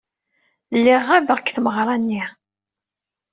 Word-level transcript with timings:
Lliɣ 0.77 1.01
ɣabeɣ 1.09 1.37
deg 1.39 1.47
tmeɣra-nni. 1.51 2.23